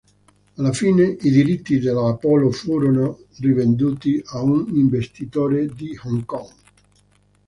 [0.55, 6.49] Alla fine, i diritti della Apollo furono rivenduti a un investitore di Hong Kong.